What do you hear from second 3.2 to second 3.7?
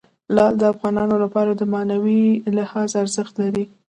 لري.